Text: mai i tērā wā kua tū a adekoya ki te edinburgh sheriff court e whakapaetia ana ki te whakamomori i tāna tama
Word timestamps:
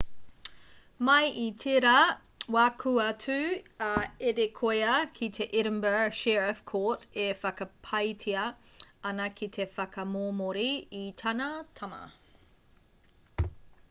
mai 1.07 1.27
i 1.41 1.43
tērā 1.63 1.97
wā 2.55 2.63
kua 2.83 3.03
tū 3.25 3.35
a 3.89 3.89
adekoya 4.31 4.95
ki 5.19 5.29
te 5.39 5.47
edinburgh 5.61 6.17
sheriff 6.21 6.63
court 6.73 7.05
e 7.27 7.29
whakapaetia 7.43 8.47
ana 9.13 9.29
ki 9.41 9.51
te 9.61 9.69
whakamomori 9.77 10.69
i 11.05 11.07
tāna 11.25 11.51
tama 11.83 12.03